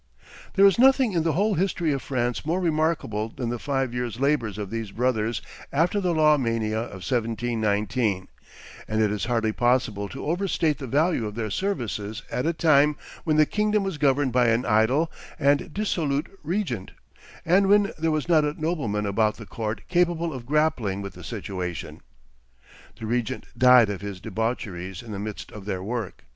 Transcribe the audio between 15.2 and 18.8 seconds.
and dissolute regent, and when there was not a